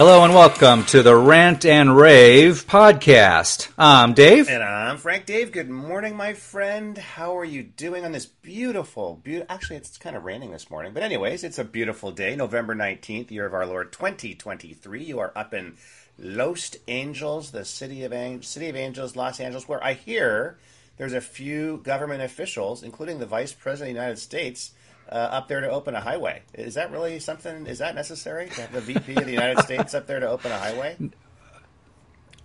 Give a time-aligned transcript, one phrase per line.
[0.00, 3.68] Hello and welcome to the Rant and Rave podcast.
[3.76, 4.48] I'm Dave.
[4.48, 5.52] And I'm Frank Dave.
[5.52, 6.96] Good morning, my friend.
[6.96, 9.54] How are you doing on this beautiful, beautiful?
[9.54, 13.30] Actually, it's kind of raining this morning, but anyways, it's a beautiful day, November 19th,
[13.30, 15.04] year of our Lord 2023.
[15.04, 15.76] You are up in
[16.18, 20.56] Los Angeles, the city of city of Angels, Los Angeles, where I hear
[20.96, 24.70] there's a few government officials, including the Vice President of the United States,
[25.10, 26.42] uh, up there to open a highway.
[26.54, 27.66] Is that really something?
[27.66, 28.48] Is that necessary?
[28.50, 30.96] To have the VP of the United States up there to open a highway?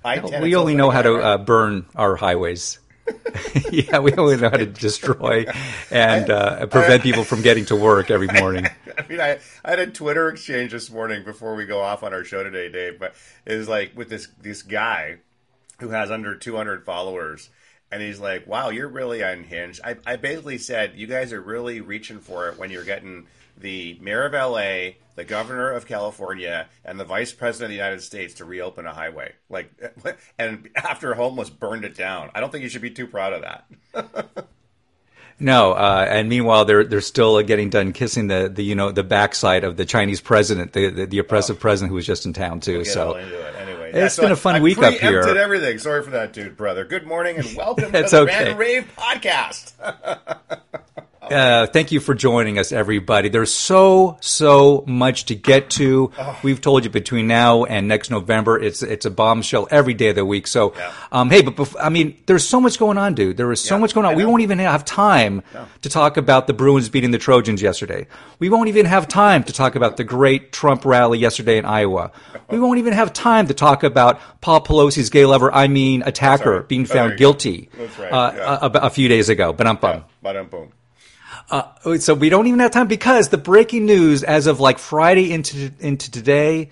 [0.04, 2.80] I-10, we only know how to uh, burn our highways.
[3.72, 5.46] yeah, we only know how to destroy
[5.92, 8.66] and uh, prevent people from getting to work every morning.
[8.98, 12.14] I mean, I, I had a Twitter exchange this morning before we go off on
[12.14, 13.00] our show today, Dave.
[13.00, 15.18] But it was like with this this guy
[15.80, 17.50] who has under 200 followers,
[17.96, 21.80] and he's like, "Wow, you're really unhinged." I, I basically said, "You guys are really
[21.80, 27.00] reaching for it when you're getting the mayor of LA, the governor of California, and
[27.00, 29.32] the vice president of the United States to reopen a highway.
[29.50, 29.72] Like,
[30.38, 32.32] and after a homeless burned it down.
[32.36, 33.44] I don't think you should be too proud of
[33.94, 34.48] that."
[35.38, 39.04] No, uh, and meanwhile they're they're still getting done kissing the, the you know the
[39.04, 42.62] backside of the Chinese president, the the, the oppressive president who was just in town
[42.62, 42.84] too.
[42.84, 43.56] Get so all into it.
[43.86, 45.22] Anyway, It's been a fun I week up here.
[45.22, 45.78] everything.
[45.78, 46.86] Sorry for that, dude, brother.
[46.86, 48.46] Good morning and welcome to the okay.
[48.46, 49.74] Rant Rave podcast.
[51.32, 53.30] Uh, thank you for joining us, everybody.
[53.30, 56.12] There's so so much to get to.
[56.18, 56.40] Oh.
[56.44, 60.16] We've told you between now and next November, it's it's a bombshell every day of
[60.16, 60.48] the week.
[60.48, 60.92] So, Yeah.
[61.12, 63.38] um, hey, but bef- I mean, there's so much going on, dude.
[63.38, 64.16] There is so Yeah, much going on.
[64.16, 65.42] We won't even have time
[65.82, 68.08] to talk about the Bruins beating the Trojans yesterday.
[68.40, 72.12] We won't even have time to talk about the great Trump rally yesterday in Iowa.
[72.50, 76.58] We won't even have time to talk about Paul Pelosi's gay lover, I mean attacker,
[76.58, 76.68] right.
[76.68, 77.18] being Oh, found go.
[77.18, 77.70] guilty
[78.00, 78.58] right, uh, yeah.
[78.62, 79.52] a, a- a few days ago.
[79.54, 79.78] But I'm.
[80.22, 80.70] But boom.
[81.50, 85.32] Uh, So we don't even have time because the breaking news as of like Friday
[85.32, 86.70] into into today,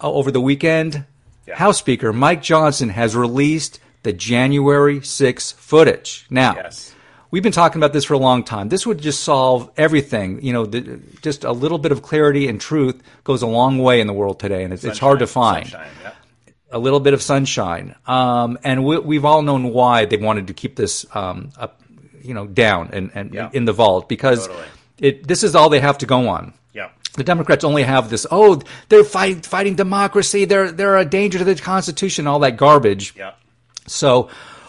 [0.00, 1.04] uh, over the weekend,
[1.46, 1.56] Yeah.
[1.56, 6.24] House Speaker Mike Johnson has released the January 6 footage.
[6.30, 6.94] Now, Yes.
[7.30, 8.70] we've been talking about this for a long time.
[8.70, 10.40] This would just solve everything.
[10.42, 14.00] You know, the, just a little bit of clarity and truth goes a long way
[14.00, 16.12] in the world today, and it's, it's hard to find Sunshine, yeah.
[16.72, 17.94] a little bit of sunshine.
[18.06, 21.79] Um, and we, we've all known why they wanted to keep this um, up,
[22.22, 23.50] you know, down and, and Yeah.
[23.52, 24.66] in the vault because Totally.
[24.98, 26.52] it this is all they have to go on.
[26.74, 26.88] Yeah.
[27.16, 28.26] The Democrats only have this.
[28.30, 30.44] Oh, they're fight, fighting democracy.
[30.44, 32.26] They're they're a danger to the Constitution.
[32.26, 33.14] All that garbage.
[33.16, 33.32] Yeah.
[33.86, 34.28] So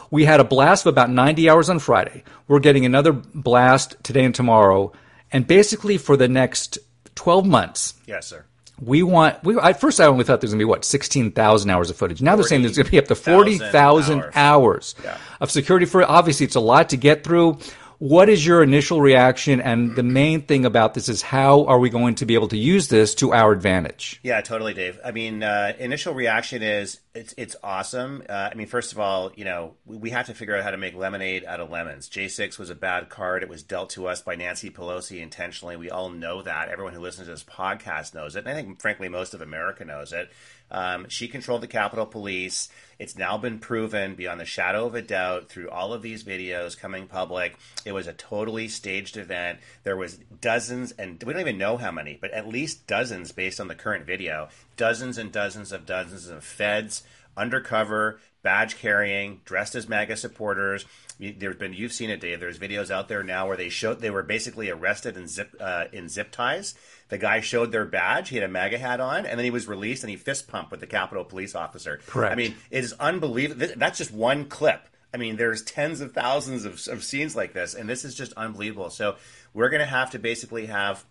[0.09, 2.23] we had a blast of about 90 hours on Friday.
[2.47, 4.91] We're getting another blast today and tomorrow.
[5.31, 6.77] And basically for the next
[7.15, 8.45] 12 months, Yes, sir.
[8.79, 9.43] We want.
[9.43, 12.21] We at first I only thought there's going to be what 16,000 hours of footage.
[12.21, 14.31] Now they're saying there's going to be up to 40,000 hours.
[14.35, 15.17] hours Yeah.
[15.39, 16.03] of security for.
[16.03, 17.57] Obviously, it's a lot to get through.
[18.01, 19.61] What is your initial reaction?
[19.61, 22.57] And the main thing about this is how are we going to be able to
[22.57, 24.19] use this to our advantage?
[24.23, 24.99] Yeah, totally, Dave.
[25.05, 28.23] I mean, uh, initial reaction is it's it's awesome.
[28.27, 30.71] Uh, I mean, first of all, you know, we, we have to figure out how
[30.71, 32.09] to make lemonade out of lemons.
[32.09, 33.43] J6 was a bad card.
[33.43, 35.75] It was dealt to us by Nancy Pelosi intentionally.
[35.75, 36.69] We all know that.
[36.69, 38.39] Everyone who listens to this podcast knows it.
[38.39, 40.31] And I think, frankly, most of America knows it.
[40.71, 42.69] Um, she controlled the Capitol Police.
[42.97, 46.79] It's now been proven beyond the shadow of a doubt through all of these videos
[46.79, 47.57] coming public.
[47.85, 49.59] It was a totally staged event.
[49.83, 53.59] There was dozens, and we don't even know how many, but at least dozens based
[53.59, 54.49] on the current video.
[54.77, 57.03] Dozens and dozens of dozens of feds
[57.35, 60.85] undercover, badge carrying, dressed as MAGA supporters.
[61.19, 62.39] There's been you've seen it, Dave.
[62.39, 65.85] There's videos out there now where they showed they were basically arrested in zip uh,
[65.91, 66.73] in zip ties.
[67.09, 68.29] The guy showed their badge.
[68.29, 70.71] He had a MAGA hat on, and then he was released and he fist pumped
[70.71, 71.99] with the Capitol Police officer.
[72.07, 72.31] Correct.
[72.31, 73.67] I mean, it is unbelievable.
[73.75, 74.87] That's just one clip.
[75.13, 78.33] I mean, there's tens of thousands of, of scenes like this, and this is just
[78.33, 78.89] unbelievable.
[78.89, 79.17] So
[79.53, 81.03] we're going to have to basically have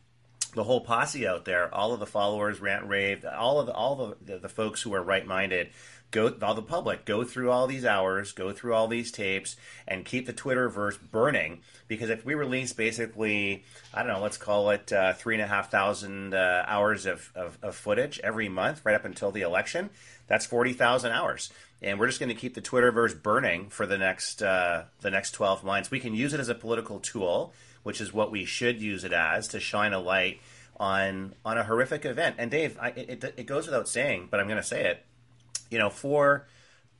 [0.54, 3.94] the whole posse out there, all of the followers, rant rave, all of the, all
[3.94, 5.70] the, the, the folks who are right minded,
[6.10, 10.04] go all the public go through all these hours, go through all these tapes, and
[10.04, 11.60] keep the Twitterverse burning.
[11.88, 15.46] Because if we release basically, I don't know, let's call it uh, three and a
[15.46, 19.90] half thousand uh, hours of, of, of footage every month, right up until the election,
[20.26, 21.50] that's forty thousand hours.
[21.82, 25.32] And we're just going to keep the Twitterverse burning for the next uh, the next
[25.32, 25.90] twelve months.
[25.90, 27.52] We can use it as a political tool
[27.82, 30.40] which is what we should use it as to shine a light
[30.78, 32.36] on on a horrific event.
[32.38, 35.04] And Dave, I, it, it goes without saying, but I'm going to say it.
[35.70, 36.46] You know, four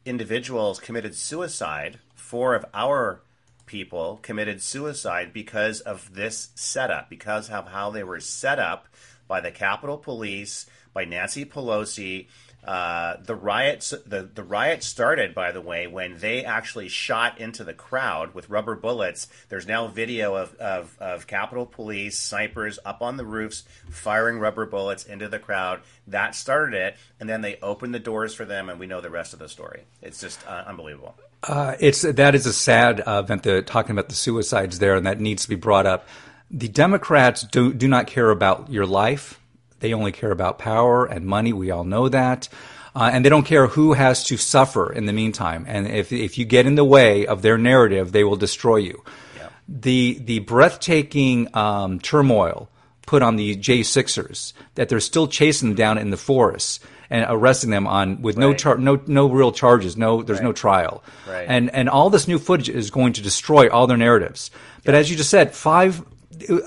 [0.05, 1.99] individuals committed suicide.
[2.15, 3.23] Four of our
[3.67, 8.87] people committed suicide because of this setup, because of how they were set up
[9.29, 12.29] by the Capitol Police, by Nancy Pelosi,
[12.65, 17.65] Uh, the riots the, the riot started by the way when they actually shot into
[17.65, 19.29] the crowd with rubber bullets.
[19.49, 24.67] There's now video of, of, of capitol police snipers up on the roofs firing rubber
[24.67, 25.81] bullets into the crowd.
[26.07, 29.11] That started it and then they opened the doors for them and we know the
[29.11, 29.85] rest of the story.
[30.03, 31.15] It's just uh, unbelievable.
[31.43, 35.19] Uh, it's that is a sad event the, talking about the suicides there and that
[35.19, 36.07] needs to be brought up.
[36.51, 39.40] The democrats do, do not care about your life
[39.81, 41.53] they only care about power and money.
[41.53, 42.49] We all know that.
[42.95, 45.65] Uh, and they don't care who has to suffer in the meantime.
[45.69, 49.03] And if, if you get in the way of their narrative, they will destroy you.
[49.37, 49.49] Yeah.
[49.69, 52.69] The, the breathtaking um, turmoil
[53.07, 56.81] put on the J6ers that they're still chasing them down in the forests
[57.11, 58.43] and arresting them on with right.
[58.43, 60.45] no char- no no real charges, no there's right.
[60.45, 61.45] no trial, right.
[61.49, 64.53] and and all this new footage is going to destroy all their narratives.
[64.85, 66.05] But as you just said, five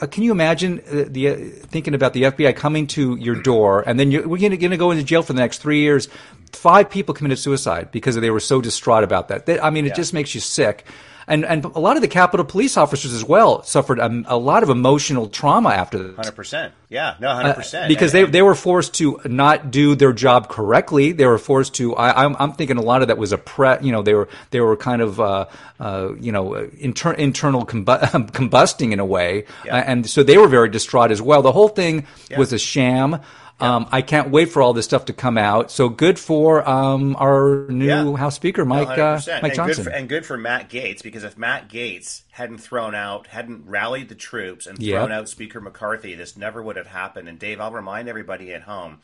[0.08, 1.36] can you imagine uh, the uh,
[1.68, 4.92] thinking about the FBI coming to your door and then you're, we're going to go
[4.92, 6.08] into jail for the next three years?
[6.52, 9.46] Five people committed suicide because they were so distraught about that.
[9.46, 9.96] They, I mean, it yeah.
[9.96, 10.86] just makes you sick
[11.28, 14.64] and and a lot of the Capitol police officers as well suffered a, a lot
[14.64, 16.16] of emotional trauma after this.
[16.16, 19.96] Hundred percent, yeah, no, hundred uh, percent, because they they were forced to not do
[19.96, 21.12] their job correctly.
[21.12, 21.96] They were forced to.
[21.96, 23.76] I, am I'm, I'm thinking a lot of that was a pre.
[23.82, 25.46] You know, they were they were kind of uh,
[25.80, 28.00] uh, you know inter- internal combu-
[28.32, 29.78] combusting in a way, yeah.
[29.78, 31.42] and so they were very distraught as well.
[31.42, 32.40] The whole thing yeah.
[32.40, 33.22] was a sham.
[33.64, 35.72] Um, I can't wait for all this stuff to come out.
[35.72, 38.16] So good for um, our new yeah.
[38.18, 41.24] House Speaker, Mike uh, Mike and Johnson, good for, and good for Matt Gaetz because
[41.24, 45.10] if Matt Gaetz hadn't thrown out, hadn't rallied the troops and thrown yep.
[45.10, 47.30] out Speaker McCarthy, this never would have happened.
[47.30, 49.00] And Dave, I'll remind everybody at home.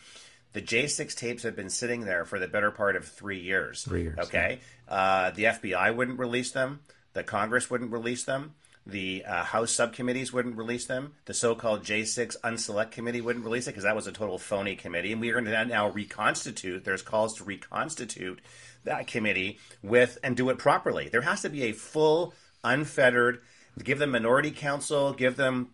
[0.54, 3.84] The J6 tapes have been sitting there for the better part of three years.
[3.84, 4.18] Three years.
[4.18, 4.60] Okay.
[4.88, 4.94] Yeah.
[4.94, 6.80] Uh, the FBI wouldn't release them.
[7.14, 8.56] The Congress wouldn't release them.
[8.90, 11.14] The uh, House subcommittees wouldn't release them.
[11.26, 15.12] The so-called J6 Unselect Committee wouldn't release it because that was a total phony committee.
[15.12, 16.84] And we are going to now reconstitute.
[16.84, 18.42] There's calls to reconstitute
[18.86, 21.10] that committee with and do it properly.
[21.10, 22.34] There has to be a full,
[22.64, 23.42] unfettered.
[23.84, 25.14] Give them minority counsel.
[25.14, 25.70] Give them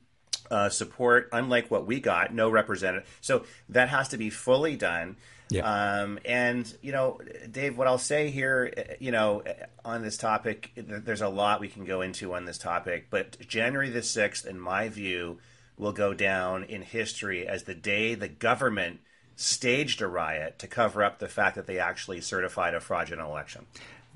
[0.52, 1.30] uh, support.
[1.32, 3.08] Unlike what we got, no representative.
[3.22, 5.18] So that has to be fully done.
[5.50, 6.02] Yeah.
[6.02, 7.20] Um, and you know,
[7.52, 9.44] Dave, what I'll say here, you know,
[9.84, 13.90] on this topic, there's a lot we can go into on this topic, but January
[13.90, 15.40] the sixth, in my view,
[15.78, 19.00] will go down in history as the day the government
[19.36, 23.66] staged a riot to cover up the fact that they actually certified a fraudulent election.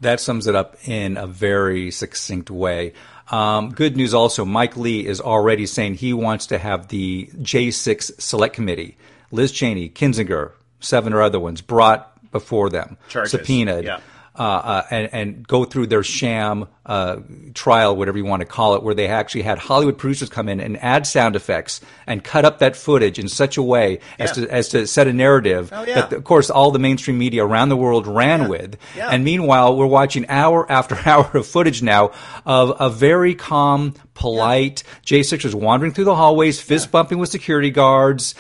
[0.02, 2.94] That sums it up in a very succinct way.
[3.32, 8.20] Um, good news also, Mike Lee is already saying he wants to have the J6
[8.20, 8.98] Select Committee,
[9.32, 13.32] Liz Cheney, Kinzinger, seven or other ones brought before them, Charges.
[13.32, 13.86] subpoenaed.
[13.86, 14.00] Yeah.
[14.40, 17.18] Uh, uh, and, and, go through their sham uh,
[17.54, 20.62] trial, whatever you want to call it, where they actually had Hollywood producers come in
[20.62, 24.24] and add sound effects and cut up that footage in such a way yeah.
[24.24, 25.96] as to as to set a narrative oh, yeah.
[25.96, 28.78] that, of course, all the mainstream media around the world ran with.
[29.12, 32.14] And meanwhile, we're watching hour after hour of footage now
[32.46, 38.36] of a very calm, polite J6ers wandering through the hallways, fist bumping with security guards,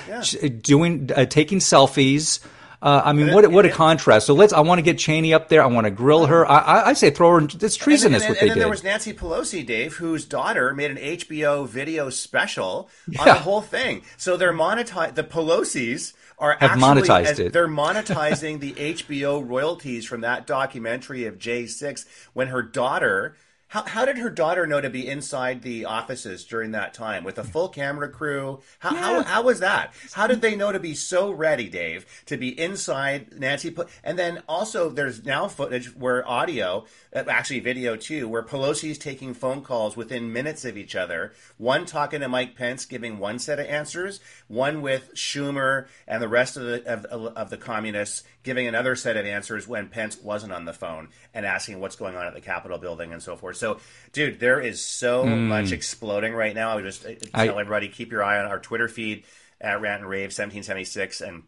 [0.62, 2.40] doing uh, taking selfies.
[2.82, 4.26] Uh, I mean, what what a contrast.
[4.26, 4.54] So let's.
[4.54, 5.62] I want to get Cheney up there.
[5.62, 6.50] I want to grill her.
[6.50, 7.48] I, I say throw her.
[7.60, 10.74] It's treasonous and, and, what they and then there was Nancy Pelosi, Dave, whose daughter
[10.74, 13.22] made an HBO video special yeah.
[13.22, 14.04] on the whole thing.
[14.16, 15.16] So they're monetized.
[15.16, 17.54] The Pelosi's are have actually, monetized it.
[17.54, 23.36] They're monetizing the HBO royalties from that documentary of J6 when her daughter
[23.70, 27.38] how, how did her daughter know to be inside the offices during that time with
[27.38, 28.62] a full camera crew?
[28.80, 29.00] How, yeah.
[29.00, 29.94] how, how was that?
[30.14, 33.70] How did they know to be so ready, Dave, to be inside Nancy?
[33.70, 36.86] Put and then also, there's now footage where audio,
[37.16, 41.34] uh, actually video too, where Pelosi's taking phone calls within minutes of each other.
[41.58, 44.20] One talking to Mike Pence, giving one set of answers.
[44.48, 49.18] One with Schumer and the rest of the of, of the communists giving another set
[49.18, 52.42] of answers when Pence wasn't on the phone and asking what's going on at the
[52.42, 53.58] Capitol building and so forth.
[53.60, 53.80] So,
[54.12, 55.48] dude, there is so mm.
[55.48, 56.72] much exploding right now.
[56.72, 59.26] I would just uh, tell everybody keep your eye on our Twitter feed
[59.62, 61.44] at Rant and Rave 1776 and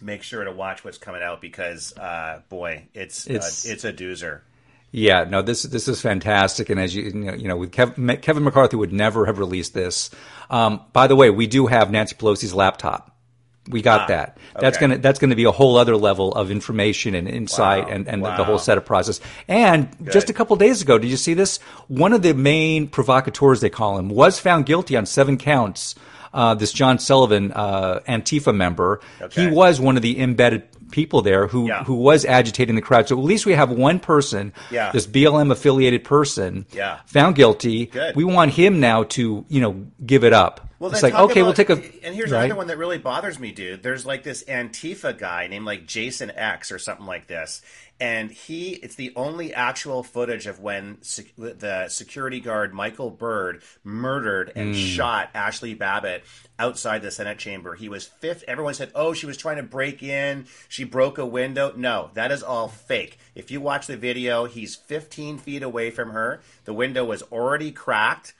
[0.00, 3.92] make sure to watch what's coming out because, uh, boy, it's it's, uh, it's a
[3.92, 4.40] doozer.
[4.90, 7.02] Yeah, no, this this is fantastic, and as you
[7.36, 10.10] you know, with Kevin, Kevin McCarthy would never have released this.
[10.48, 13.14] Um, by the way, we do have Nancy Pelosi's laptop.
[13.68, 14.38] We got ah, that.
[14.58, 14.86] That's okay.
[14.86, 17.90] gonna that's gonna be a whole other level of information and insight wow.
[17.90, 18.36] and, and wow.
[18.36, 19.20] the, whole setup process.
[19.46, 20.12] And Good.
[20.12, 21.58] just a couple days ago, did you see this?
[21.88, 25.94] One of the main provocateurs, they call him, was found guilty on seven counts.
[26.30, 29.44] Uh, this John Sullivan, uh, Antifa member, okay.
[29.44, 31.84] he was one of the embedded people there who yeah.
[31.84, 33.08] who was agitating the crowd.
[33.08, 34.92] So at least we have one person, yeah.
[34.92, 37.00] this BLM affiliated person, yeah.
[37.06, 37.86] found guilty.
[37.86, 38.16] Good.
[38.16, 41.40] We want him now to you know give it up Well, it's then like okay,
[41.40, 42.06] about- we'll take a.
[42.06, 42.44] And here's right?
[42.44, 43.82] another one that really bothers me, dude.
[43.82, 47.62] There's like this Antifa guy named like Jason X or something like this,
[48.00, 53.62] and he it's the only actual footage of when sec- the security guard Michael Byrd
[53.82, 54.80] murdered and Hmm.
[54.80, 56.24] shot Ashli Babbitt
[56.58, 57.74] outside the Senate chamber.
[57.74, 58.44] He was fifth.
[58.46, 60.46] Everyone said, "Oh, she was trying to break in.
[60.68, 63.18] She broke a window." No, that is all fake.
[63.34, 66.40] If you watch the video, he's 15 feet away from her.
[66.64, 68.34] The window was already cracked.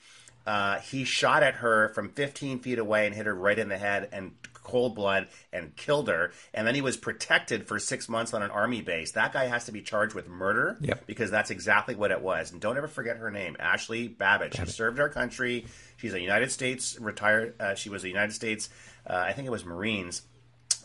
[0.47, 3.77] Uh, he shot at her from 15 feet away and hit her right in the
[3.77, 4.33] head and
[4.69, 6.33] cold blood and killed her.
[6.55, 9.13] And then he was protected for six months on an army base.
[9.13, 11.07] That guy has to be charged with murder Yep.
[11.07, 12.53] because that's exactly what it was.
[12.53, 14.55] And don't ever forget her name, Ashli Babbitt.
[14.55, 15.67] She served our country.
[15.97, 17.55] She's a United States retired.
[17.61, 18.69] Uh, she was a United States,
[19.09, 20.23] uh, I think it was Marines,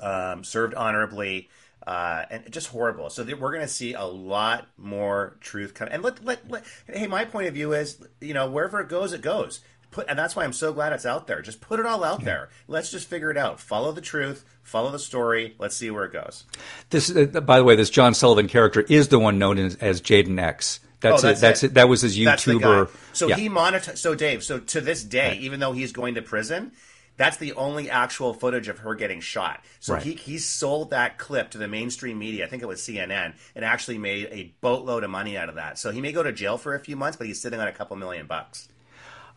[0.01, 1.49] um, served honorably.
[1.85, 3.09] Uh, and just horrible.
[3.09, 5.89] So we're going to see a lot more truth come.
[5.91, 9.11] And let, let, let, hey, my point of view is, you know, wherever it goes,
[9.11, 9.59] it goes.
[9.93, 11.41] Put, and that's why I'm so glad it's out there.
[11.41, 12.49] Just put it all out there.
[12.67, 13.59] Let's just figure it out.
[13.59, 14.43] Follow the truth.
[14.63, 15.55] Follow the story.
[15.59, 16.45] Let's see where it goes.
[16.89, 20.01] This, uh, by the way, this John Sullivan character is the one known as, as
[20.01, 20.79] Jayden X.
[20.99, 21.29] That's Oh, it.
[21.31, 21.67] that's That's it.
[21.67, 21.73] it.
[21.75, 22.89] That was his YouTuber.
[23.13, 23.35] So Yeah.
[23.35, 23.97] he monetized.
[23.99, 24.43] So Dave.
[24.43, 25.41] So to this day, Right.
[25.41, 26.71] even though he's going to prison,
[27.17, 29.61] that's the only actual footage of her getting shot.
[29.79, 30.01] So Right.
[30.03, 32.45] he he sold that clip to the mainstream media.
[32.45, 35.77] I think it was CNN, and actually made a boatload of money out of that.
[35.77, 37.73] So he may go to jail for a few months, but he's sitting on a
[37.73, 38.69] couple million bucks.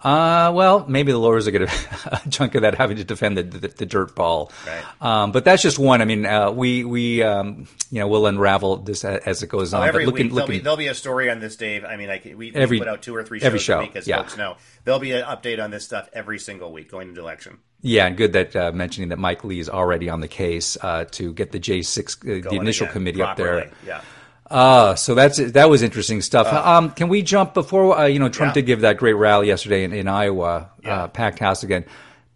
[0.01, 3.39] Uh, well, maybe the lawyers are going to a chunk of that having to defend
[3.39, 4.53] the, the, the dirt ball.
[4.67, 4.85] Right.
[5.01, 6.03] Um, but that's just one.
[6.03, 9.83] I mean, uh, we we um, you know we'll unravel this as it goes on.
[9.83, 11.85] Oh, every but looking, week there'll, be, there'll be a story on this, Dave.
[11.85, 13.97] I mean, like we, we put out two or three every shows show, a week,
[13.97, 14.19] as yeah.
[14.19, 14.57] folks know.
[14.85, 17.59] There'll be an update on this stuff every single week going into election.
[17.81, 21.07] yeah, and good that uh, mentioning that Mike Lee is already on the case uh,
[21.13, 23.71] to get the J six, uh, the initial again, committee up there.
[23.87, 24.03] Yeah.
[24.51, 26.47] Uh, so that's that was interesting stuff.
[26.47, 28.61] um, can we jump before uh, you know Trump Yeah.
[28.61, 31.03] did give that great rally yesterday in, in Iowa, Yeah.
[31.05, 31.85] uh, packed house again.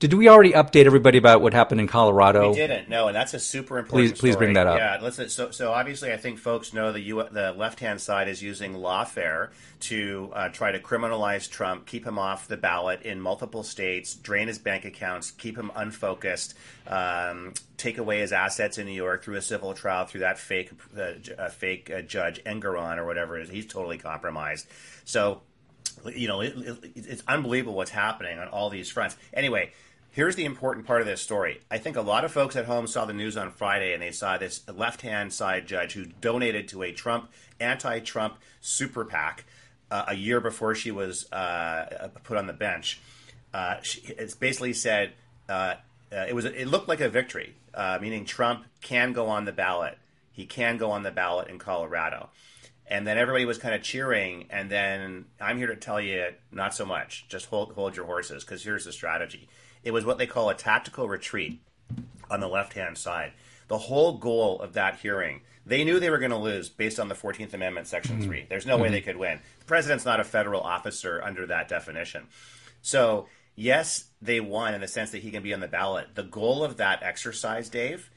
[0.01, 2.49] Did we already update everybody about what happened in Colorado?
[2.49, 2.89] We didn't.
[2.89, 4.13] No, and that's a super important.
[4.13, 4.79] Please- please bring that up.
[4.79, 5.29] Yeah, listen.
[5.29, 8.73] So, so obviously, I think folks know the U- the left hand side is using
[8.73, 14.15] lawfare to uh, try to criminalize Trump, keep him off the ballot in multiple states,
[14.15, 16.55] drain his bank accounts, keep him unfocused,
[16.87, 20.71] um, take away his assets in New York through a civil trial through that fake
[20.99, 21.03] uh,
[21.39, 23.51] uh, fake uh, judge Engoron or whatever it is.
[23.51, 24.67] He's totally compromised.
[25.05, 25.43] So
[26.15, 29.19] you know, it, it, it's unbelievable what's happening on all these fronts.
[29.35, 29.71] Anyway,
[30.11, 31.61] here's the important part of this story.
[31.71, 34.11] I think a lot of folks at home saw the news on Friday and they
[34.11, 39.45] saw this left hand side judge who donated to a Trump, anti Trump super PAC
[39.91, 43.01] uh, a year before she was uh, put on the bench.
[43.53, 45.13] Uh, she, it's basically said
[45.49, 45.75] uh,
[46.13, 49.53] uh, it was it looked like a victory, uh, meaning Trump can go on the
[49.53, 49.99] ballot.
[50.33, 52.31] He can go on the ballot in Colorado
[52.91, 56.75] and then everybody was kind of cheering and then i'm here to tell you not
[56.75, 59.49] so much just hold hold your horses because here's the strategy
[59.85, 61.61] it was what they call a tactical retreat
[62.31, 63.33] on the left hand side.
[63.69, 67.09] The whole goal of that hearing they knew they were going to lose based on
[67.09, 68.31] the 14th amendment section mm-hmm.
[68.31, 68.95] 3 there's no way mm-hmm.
[68.95, 69.41] they could win.
[69.61, 72.27] The president's not a federal officer under that definition.
[72.83, 76.15] So yes they won in the sense that he can be on the ballot.
[76.15, 78.11] The goal of that exercise dave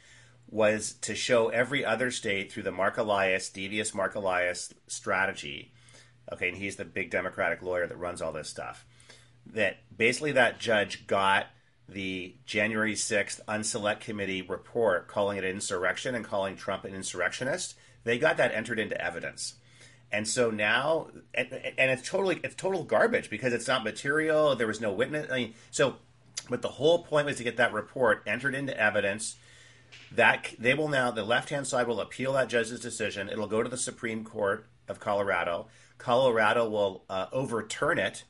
[0.49, 5.71] was to show every other state through the Mark Elias, devious Mark Elias strategy.
[6.31, 8.85] Okay, and he's the big Democratic lawyer that runs all this stuff.
[9.45, 11.47] That basically that judge got
[11.87, 17.75] the January 6th Unselect Committee report calling it an insurrection and calling Trump an insurrectionist.
[18.03, 19.55] They got that entered into evidence.
[20.11, 24.55] And so now, and, and it's totally it's total garbage because it's not material.
[24.55, 25.31] There was no witness.
[25.31, 25.95] I mean, so,
[26.49, 29.35] but the whole point was to get that report entered into evidence
[30.11, 33.63] that they will now the left hand side will appeal that judge's decision it'll go
[33.63, 38.23] to the supreme court of colorado colorado will uh, overturn it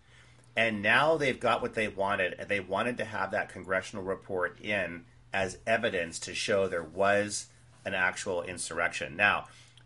[0.55, 4.59] and now they've got what they wanted and they wanted to have that congressional report
[4.61, 7.47] in as evidence to show there was
[7.85, 9.45] an actual insurrection now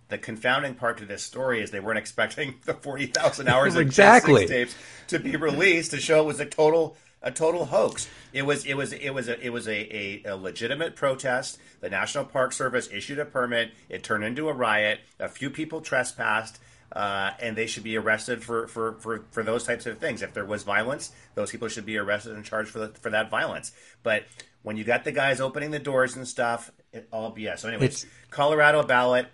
[0.10, 4.48] the confounding part to this story is they weren't expecting the 40,000 hours of Exactly.
[4.48, 4.76] Tapes
[5.08, 8.08] to be released to show it was a total a total hoax.
[8.32, 11.60] It was it was it was a it was a, a, a legitimate protest.
[11.82, 13.72] The National Park Service issued a permit.
[13.90, 15.00] It turned into a riot.
[15.20, 16.60] A few people trespassed.
[16.91, 20.22] Uh, and they should be arrested for, for, for, for those types of things.
[20.22, 23.29] If there was violence, those people should be arrested and charged for the, for that
[23.29, 23.74] violence.
[24.03, 24.24] But
[24.63, 27.60] when you got the guys opening the doors and stuff, it all BS.
[27.60, 29.27] So, anyways, It's- Colorado ballot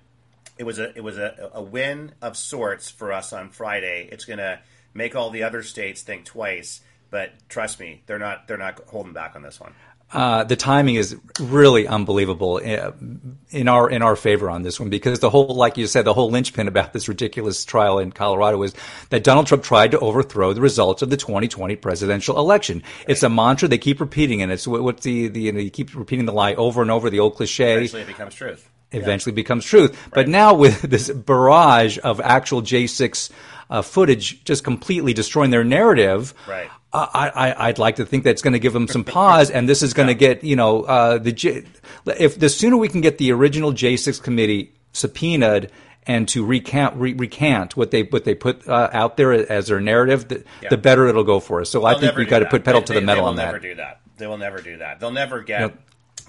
[0.57, 4.07] it was a it was a, a win of sorts for us on Friday.
[4.11, 4.59] It's going to
[4.93, 9.13] make all the other states think twice, but trust me, they're not they're not holding
[9.13, 9.73] back on this one.
[10.13, 12.91] Uh, the timing is really unbelievable uh,
[13.49, 16.13] in our in our favor on this one because the whole, like you said, the
[16.13, 18.75] whole linchpin about this ridiculous trial in Colorado is
[19.09, 22.83] that Donald Trump tried to overthrow the results of the 2020 presidential election.
[23.07, 25.95] It's a mantra they keep repeating, and it's what's the the you, know, you keep
[25.95, 27.73] repeating the lie over and over, the old cliche.
[27.73, 28.69] Eventually, it becomes truth.
[28.91, 29.37] Eventually, yeah.
[29.37, 29.91] becomes truth.
[29.91, 30.13] Right.
[30.13, 33.31] But now with this barrage of actual J6
[33.69, 36.33] uh, footage just completely destroying their narrative.
[36.47, 36.69] Right.
[36.93, 39.81] I, I, would like to think that's going to give them some pause, and this
[39.81, 41.63] is going to get you know uh, the J,
[42.05, 45.71] if the sooner we can get the original J6 committee subpoenaed
[46.05, 49.81] and to recant re- recant what they what they put uh, out there as their
[49.81, 50.69] narrative, the, yeah.
[50.69, 51.69] the, better it'll go for us.
[51.71, 53.45] So They'll I think we've got to put pedal they, to the metal on that.
[53.45, 54.01] They will never do that.
[54.17, 54.99] They will never do that.
[54.99, 55.61] They'll never get.
[55.61, 55.79] Yep.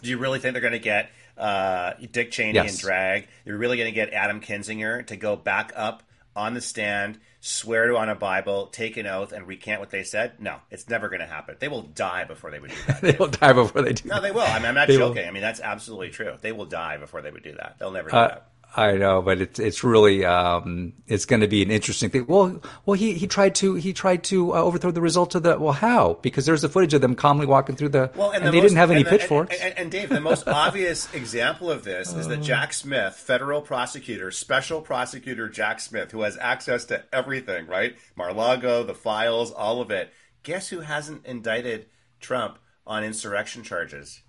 [0.02, 2.70] Do you really think they're going to get uh, Dick Cheney yes.
[2.70, 3.28] and drag?
[3.44, 6.02] You're really going to get Adam Kinzinger to go back up
[6.36, 7.18] on the stand?
[7.46, 10.40] swear to on a Bible, take an oath, and recant what they said?
[10.40, 11.56] No, it's never going to happen.
[11.58, 13.00] They will die before they would do that.
[13.02, 14.08] they will die before they do.
[14.08, 14.40] No, they will.
[14.40, 15.22] I mean, I'm not they joking.
[15.22, 15.28] Will.
[15.28, 16.36] I mean, that's absolutely true.
[16.40, 17.76] They will die before they would do that.
[17.78, 18.48] They'll never do uh, that.
[18.76, 22.26] I know, but it's it's really um, it's going to be an interesting thing.
[22.26, 25.56] Well, well, he, he tried to he tried to uh, overthrow the result of the
[25.60, 26.18] well, how?
[26.22, 28.56] Because there's a footage of them calmly walking through the well, and, and the they
[28.56, 29.60] most, didn't have any the, pitchforks.
[29.60, 34.32] And, and, Dave, the most obvious example of this is that Jack Smith, federal prosecutor,
[34.32, 37.96] special prosecutor Jack Smith, who has access to everything, right?
[38.16, 40.12] Mar-Lago, the files, all of it.
[40.42, 41.86] Guess who hasn't indicted
[42.18, 44.22] Trump on insurrection charges?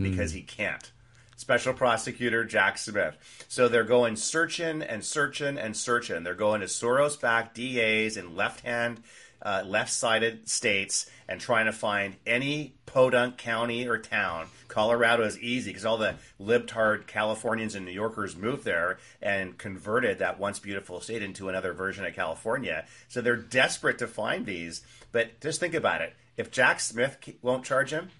[0.00, 0.36] Because mm.
[0.36, 0.92] he can't
[1.38, 3.16] special prosecutor Jack Smith.
[3.48, 6.24] So they're going searching and searching and searching.
[6.24, 9.00] They're going to Soros backed DAs in left hand,
[9.40, 14.48] uh, left sided states and trying to find any podunk county or town.
[14.66, 20.18] Colorado is easy because all the libtard Californians and New Yorkers moved there and converted
[20.18, 22.84] that once beautiful state into another version of California.
[23.06, 24.82] So they're desperate to find these.
[25.12, 26.14] But just think about it.
[26.36, 28.10] If Jack Smith won't charge him,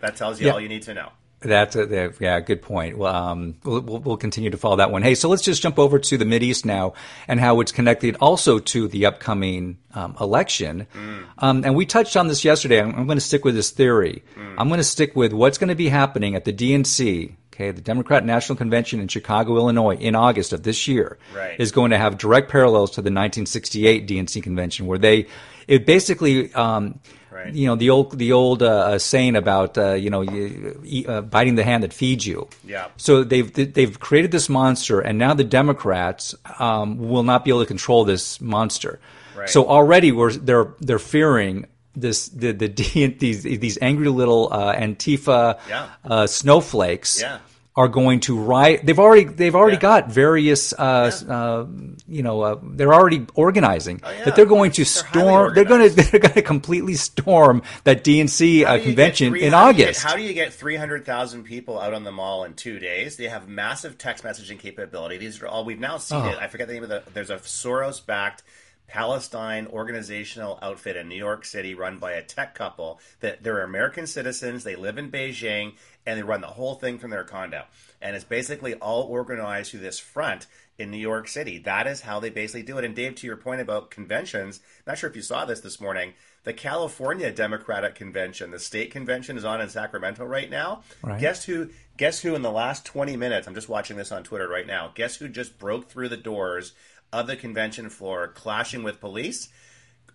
[0.00, 0.52] that tells you yeah.
[0.52, 1.10] all you need to know.
[1.40, 2.98] That's a, yeah, good point.
[2.98, 5.02] Well, um, we'll, we'll continue to follow that one.
[5.02, 6.92] Hey, so let's just jump over to the Mid East now
[7.28, 10.86] and how it's connected also to the upcoming um, election.
[10.94, 11.24] Mm.
[11.38, 12.80] Um, and we touched on this yesterday.
[12.80, 14.22] I'm, I'm going to stick with this theory.
[14.36, 14.54] Mm.
[14.58, 17.36] I'm going to stick with what's going to be happening at the DNC.
[17.54, 21.58] Okay, the Democrat National Convention in Chicago, Illinois, in August of this year, right.
[21.58, 25.26] is going to have direct parallels to the 1968 DNC convention, where they
[25.66, 27.00] it basically um,
[27.44, 27.54] Right.
[27.54, 31.64] You know the old the old uh, saying about uh, you know uh, biting the
[31.64, 32.48] hand that feeds you.
[32.64, 32.88] Yeah.
[32.96, 37.60] So they've they've created this monster, and now the Democrats um, will not be able
[37.60, 39.00] to control this monster.
[39.36, 39.48] Right.
[39.48, 42.68] So already we're they're they're fearing this the the
[43.18, 45.88] these these angry little uh, Antifa yeah.
[46.04, 47.38] uh, snowflakes yeah
[47.76, 48.80] are going to riot.
[48.84, 49.80] They've already they've already yeah.
[49.80, 51.34] got various uh, yeah.
[51.34, 51.66] uh,
[52.08, 54.24] you know uh, they're already organizing oh, yeah.
[54.24, 55.54] that they're going to they're storm.
[55.54, 60.02] They're going to they're going to completely storm that DNC uh, convention three, in August.
[60.02, 62.78] Get, how do you get three hundred thousand people out on the mall in two
[62.78, 63.16] days?
[63.16, 65.18] They have massive text messaging capability.
[65.18, 66.28] These are all we've now seen oh.
[66.28, 66.38] it.
[66.38, 67.02] I forget the name of the.
[67.14, 68.42] There's a Soros backed.
[68.90, 74.04] Palestine organizational outfit in New York City run by a tech couple that they're American
[74.04, 74.64] citizens.
[74.64, 75.74] They live in Beijing
[76.04, 77.66] and they run the whole thing from their condo.
[78.02, 81.58] And it's basically all organized through this front in New York City.
[81.58, 82.84] That is how they basically do it.
[82.84, 86.14] And Dave, to your point about conventions, not sure if you saw this this morning.
[86.42, 90.82] The California Democratic Convention, the state convention, is on in Sacramento right now.
[91.02, 91.20] Right.
[91.20, 91.68] Guess who?
[91.98, 92.34] Guess who?
[92.34, 94.90] In the last twenty minutes, I'm just watching this on Twitter right now.
[94.94, 96.72] Guess who just broke through the doors
[97.12, 99.48] of the convention floor, clashing with police?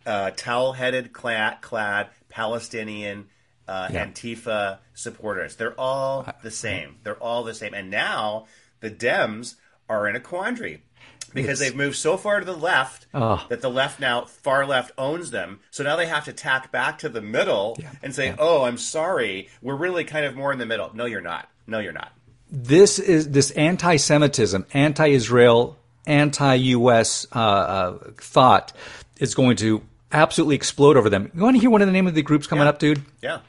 [0.05, 3.27] Uh, towel-headed, clad, clad Palestinian
[3.67, 4.05] uh, yeah.
[4.05, 5.55] Antifa supporters.
[5.55, 6.97] They're all the same.
[7.03, 7.73] They're all the same.
[7.73, 8.45] And now
[8.81, 9.55] the Dems
[9.89, 10.83] are in a quandary
[11.33, 13.45] because they've moved so far to the left oh.
[13.49, 15.59] that the left now far left owns them.
[15.71, 17.91] So now they have to tack back to the middle yeah.
[18.01, 18.35] and say, yeah.
[18.39, 21.49] "Oh, I'm sorry, we're really kind of more in the middle." No, you're not.
[21.67, 22.11] No, you're not.
[22.49, 27.27] This is this anti-Semitism, anti-Israel, anti-U.S.
[27.33, 28.73] Uh, uh, thought
[29.19, 31.31] is going to absolutely explode over them.
[31.33, 32.69] You want to hear one of the name of the groups coming yeah.
[32.69, 33.01] up, dude?
[33.21, 33.39] Yeah.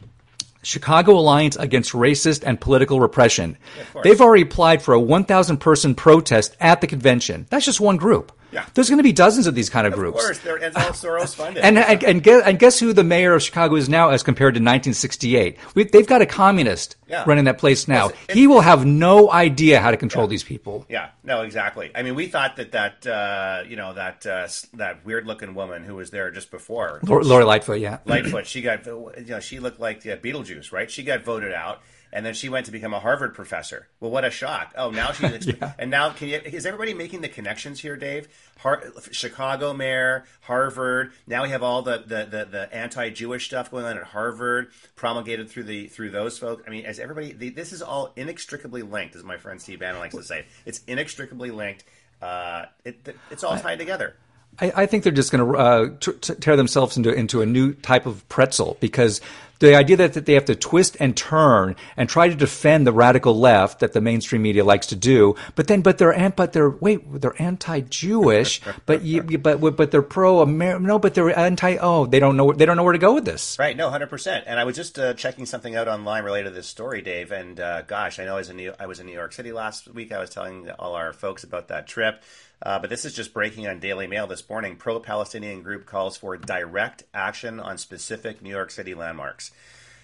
[0.63, 3.57] Chicago Alliance Against Racist and Political Repression.
[3.77, 7.47] Yeah, They've already applied for a 1,000 person protest at the convention.
[7.51, 8.33] That's just one group.
[8.53, 8.65] Yeah.
[8.75, 10.19] There's going to be dozens of these kind of, of groups.
[10.19, 11.63] Of course, they're, it's all Soros funded.
[11.65, 14.55] and, and, and, guess, and guess who the mayor of Chicago is now as compared
[14.55, 15.57] to 1968?
[15.75, 17.25] We, they've got a communist yeah.
[17.27, 18.11] running that place now.
[18.33, 20.31] he will have no idea how to control yeah.
[20.31, 20.87] these people.
[20.89, 21.91] Yeah, no, exactly.
[21.95, 25.85] I mean, we thought that that uh, you know that uh, that weird looking woman
[25.85, 28.47] who was there just before Lori Lightfoot, yeah, Lightfoot.
[28.47, 30.91] She got you know she looked like uh, Beetlejuice, right?
[30.91, 31.83] She got voted out
[32.17, 33.89] and then she went to become a Harvard professor.
[34.01, 34.73] Well, what a shock!
[34.75, 35.75] Oh, now she's yeah.
[35.79, 38.27] and now can you, is everybody making the connections here, Dave?
[38.61, 41.13] Har- Chicago mayor, Harvard.
[41.27, 45.51] Now we have all the, the, the, the, anti-Jewish stuff going on at Harvard, promulgated
[45.51, 46.63] through the through those folks.
[46.67, 50.01] I mean, as everybody, the, this is all inextricably linked, as my friend Steve Bannon
[50.01, 50.47] likes to say.
[50.65, 51.85] It's inextricably linked.
[52.23, 54.17] Uh, it, it's all tied together.
[54.59, 57.75] I, I think they're just going to uh, t- tear themselves into into a new
[57.75, 59.21] type of pretzel because
[59.59, 62.93] the idea that, that they have to twist and turn and try to defend the
[62.93, 66.71] radical left that the mainstream media likes to do, but then but they're but they're
[66.71, 70.87] wait they're anti-Jewish, but you, but but they're pro-American.
[70.87, 71.77] No, but they're anti.
[71.77, 73.59] Oh, they don't know they don't know where to go with this.
[73.59, 73.77] Right.
[73.77, 74.45] No, hundred percent.
[74.47, 77.33] And I was just uh, checking something out online related to this story, Dave.
[77.33, 79.53] And uh, gosh, I know I was in New, I was in New York City
[79.53, 80.13] last week.
[80.13, 82.23] I was telling all our folks about that trip.
[82.63, 84.77] Uh, but this is just breaking on Daily Mail this morning.
[84.77, 89.46] Pro Palestinian group calls for direct action on specific New York City landmarks.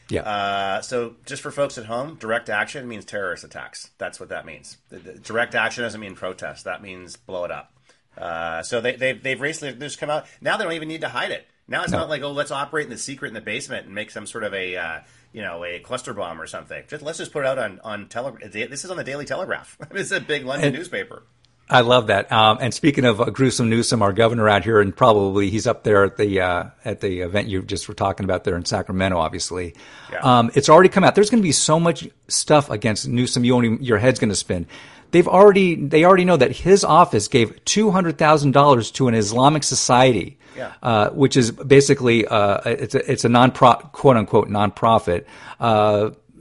[0.09, 0.23] Yeah.
[0.23, 3.91] Uh, so, just for folks at home, direct action means terrorist attacks.
[3.99, 4.77] That's what that means.
[4.91, 6.65] The, the direct action doesn't mean protest.
[6.65, 7.73] That means blow it up.
[8.17, 10.27] Uh, so they, they've they've recently just come out.
[10.41, 11.47] Now they don't even need to hide it.
[11.67, 11.99] Now it's no.
[11.99, 14.45] not like oh let's operate in the secret in the basement and make some sort
[14.45, 15.01] of a uh,
[15.33, 16.83] you know a cluster bomb or something.
[16.89, 19.79] Just let's just put it out on on tele- This is on the Daily Telegraph.
[19.93, 21.23] it's a big London and, newspaper.
[21.71, 22.31] I love that.
[22.31, 25.85] Um, and speaking of uh, gruesome Newsom, our governor out here, and probably he's up
[25.85, 29.19] there at the uh, at the event you just were talking about there in Sacramento.
[29.19, 29.75] Obviously,
[30.11, 30.19] yeah.
[30.21, 31.15] um, it's already come out.
[31.15, 33.45] There's going to be so much stuff against Newsom.
[33.45, 34.67] You only your head's going to spin.
[35.13, 39.15] They've already they already know that his office gave two hundred thousand dollars to an
[39.15, 40.73] Islamic society, yeah.
[40.83, 45.25] uh, which is basically uh, it's a it's a non quote unquote nonprofit.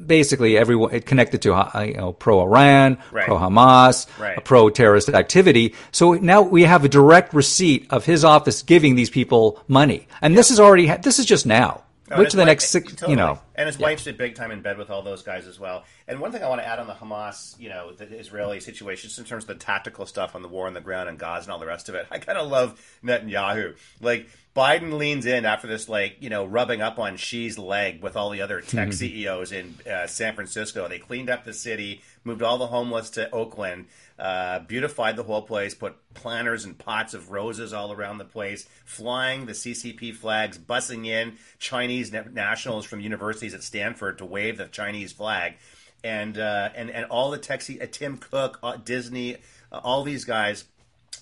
[0.06, 3.26] Basically everyone connected to uh, you know pro Iran, right.
[3.26, 4.44] pro Hamas, right.
[4.44, 5.76] pro terrorist activity.
[5.92, 10.38] So now we have a direct receipt of his office giving these people money, and
[10.38, 11.84] this is already this is just now.
[12.12, 13.12] No, Which the wife, next six, totally.
[13.12, 13.86] you know, and his yeah.
[13.86, 15.86] wife's a big time in bed with all those guys as well.
[16.10, 19.08] And one thing I want to add on the Hamas, you know, the Israeli situation,
[19.08, 21.46] just in terms of the tactical stuff on the war on the ground and Gaza
[21.46, 22.08] and all the rest of it.
[22.12, 23.78] I kind of love Netanyahu.
[24.02, 28.18] Like Biden leans in after this, like you know, rubbing up on Xi's leg with
[28.18, 28.92] all the other tech mm-hmm.
[28.92, 30.90] CEOs in uh, San Francisco.
[30.90, 33.88] They cleaned up the city, moved all the homeless to Oakland,
[34.20, 38.68] uh, beautified the whole place, put planters and pots of roses all around the place,
[38.86, 44.68] flying the CCP flags, bussing in Chinese nationals from universities at Stanford to wave the
[44.68, 45.56] Chinese flag,
[46.04, 49.38] and uh, and and all the tech, uh, Tim Cook, uh, Disney,
[49.72, 50.66] uh, all these guys,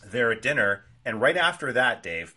[0.05, 2.35] they're at dinner, and right after that, Dave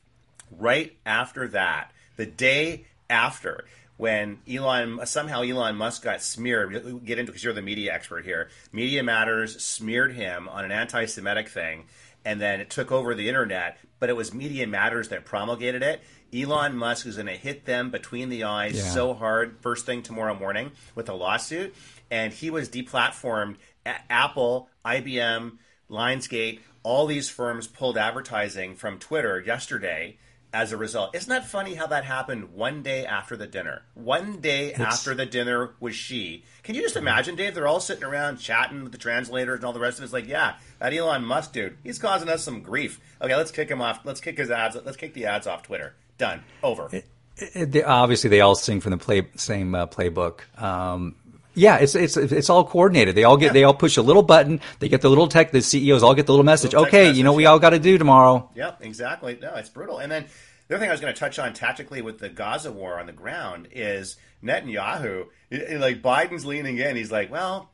[0.59, 3.65] right after that, the day after,
[3.97, 6.73] when Elon somehow Elon Musk got smeared.
[6.73, 8.49] We'll get into because you're the media expert here.
[8.73, 11.85] Media Matters smeared him on an anti-Semitic thing,
[12.25, 13.79] and then it took over the internet.
[14.01, 16.03] But it was Media Matters that promulgated it.
[16.35, 18.91] Elon Musk is going to hit them between the eyes yeah.
[18.91, 21.75] so hard first thing tomorrow morning with a lawsuit,
[22.11, 23.57] and he was deplatformed.
[23.85, 25.59] Apple, IBM,
[25.91, 30.17] Lionsgate, all these firms pulled advertising from Twitter yesterday
[30.53, 31.15] as a result.
[31.15, 33.83] Isn't that funny how that happened one day after the dinner?
[33.95, 34.81] One day it's...
[34.81, 36.45] after the dinner was she.
[36.63, 37.55] Can you just imagine, Dave?
[37.55, 40.07] They're all sitting around chatting with the translators and all the rest of it.
[40.07, 43.01] It's like, yeah, that Elon Musk dude, he's causing us some grief.
[43.21, 44.01] Okay, let's kick him off.
[44.05, 44.77] Let's kick his ads.
[44.85, 45.95] Let's kick the ads off Twitter.
[46.19, 46.45] Done.
[46.63, 46.89] Over.
[46.93, 50.41] It, it, they, obviously, they all sing from the play, same uh, playbook.
[50.61, 51.17] Um,
[51.55, 53.15] yeah, it's it's it's all coordinated.
[53.15, 53.53] They all get yeah.
[53.53, 54.61] they all push a little button.
[54.79, 55.51] They get the little tech.
[55.51, 56.73] The CEOs all get the little message.
[56.73, 58.51] Little okay, message, you know we all got to do tomorrow.
[58.55, 59.39] Yep, exactly.
[59.41, 59.99] No, it's brutal.
[59.99, 60.27] And then
[60.69, 63.07] the other thing I was going to touch on tactically with the Gaza war on
[63.07, 65.27] the ground is Netanyahu.
[65.51, 66.97] Like Biden's leaning in.
[66.97, 67.71] He's like, well,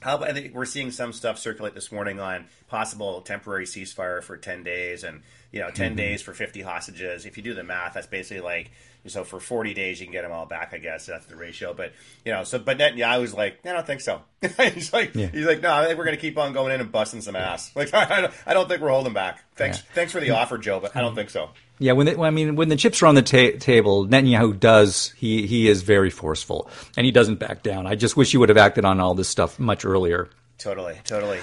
[0.00, 4.22] how about, I think we're seeing some stuff circulate this morning on possible temporary ceasefire
[4.22, 5.96] for 10 days and, you know, 10 mm-hmm.
[5.96, 7.26] days for 50 hostages.
[7.26, 8.70] If you do the math, that's basically like
[9.06, 11.06] so for 40 days, you can get them all back, I guess.
[11.06, 11.72] That's the ratio.
[11.72, 11.92] But,
[12.24, 14.22] you know, so, but Netanyahu's like, I don't think so.
[14.58, 15.28] he's like, yeah.
[15.28, 17.36] he's like, no, I think we're going to keep on going in and busting some
[17.36, 17.72] ass.
[17.80, 19.42] Like, I don't, I don't think we're holding back.
[19.56, 19.94] Thanks, yeah.
[19.94, 21.50] thanks for the offer, Joe, but I don't think so.
[21.78, 25.14] Yeah, when the, I mean when the chips are on the ta- table, Netanyahu does
[25.16, 27.86] he he is very forceful and he doesn't back down.
[27.86, 30.28] I just wish he would have acted on all this stuff much earlier.
[30.58, 31.38] Totally, totally.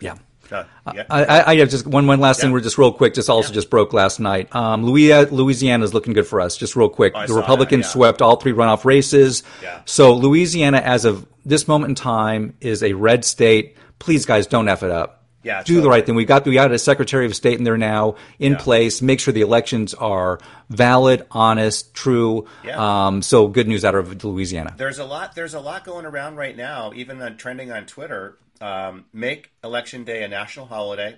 [0.00, 0.14] Yeah.
[0.52, 1.04] Uh, yeah.
[1.10, 2.42] I, I, have just one one last yeah.
[2.42, 2.52] thing.
[2.52, 3.14] We're just real quick.
[3.14, 3.54] Just also yeah.
[3.54, 4.54] just broke last night.
[4.54, 6.56] Um, Louisiana is looking good for us.
[6.56, 9.42] Just real quick, oh, the Republicans swept all three runoff races.
[9.84, 13.76] So Louisiana, as of this moment in time, is a red state.
[13.98, 15.24] Please, guys, don't f it up.
[15.44, 15.82] Yeah, do totally.
[15.82, 16.14] the right thing.
[16.14, 19.02] We got we got a Secretary of State in there now in place.
[19.02, 22.46] Make sure the elections are valid, honest, true.
[22.64, 23.06] Yeah.
[23.06, 24.74] Um, so good news out of Louisiana.
[24.76, 25.34] There's a lot.
[25.34, 30.04] There's a lot going around right now, even on trending on Twitter um, make election
[30.04, 31.16] day a national holiday.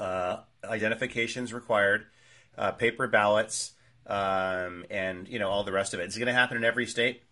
[0.00, 2.06] Uh, identifications required,
[2.56, 3.72] uh, paper ballots,
[4.06, 6.08] um, and you know all the rest of it.
[6.08, 6.20] Is it.
[6.20, 7.22] Going to happen in every state.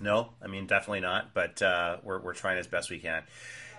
[0.00, 1.34] No, I mean definitely not.
[1.34, 3.22] But uh, we're we're trying as best we can.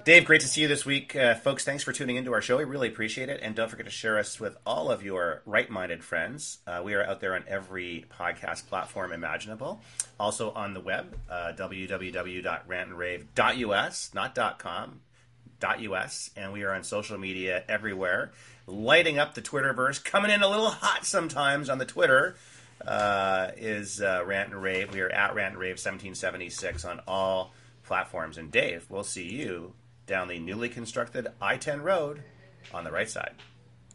[0.04, 1.16] Dave, great to see you this week.
[1.16, 2.58] Uh, folks, thanks for tuning into our show.
[2.58, 3.40] We really appreciate it.
[3.44, 6.58] And don't forget to share us with all of your right minded friends.
[6.66, 9.80] Uh, we are out there on every podcast platform imaginable.
[10.20, 15.02] Also on the web, uh, www.rantandrave.us, not .com,
[15.62, 16.32] .us.
[16.36, 18.32] And we are on social media everywhere,
[18.66, 22.36] lighting up the Twitterverse, coming in a little hot sometimes on the Twitter.
[22.88, 24.92] Uh, is uh, Rant and Rave.
[24.92, 28.40] We are at Rant and Rave 1776 on all platforms.
[28.40, 29.74] And Dave, we'll see you
[30.12, 32.22] down the newly constructed I 10 road
[32.74, 33.34] on the right side.